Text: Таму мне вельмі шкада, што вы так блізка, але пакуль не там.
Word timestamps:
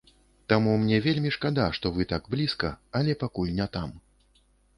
Таму 0.51 0.71
мне 0.85 0.97
вельмі 1.05 1.33
шкада, 1.35 1.67
што 1.79 1.91
вы 1.99 2.07
так 2.15 2.23
блізка, 2.37 2.73
але 3.01 3.19
пакуль 3.27 3.53
не 3.61 3.69
там. 3.79 3.95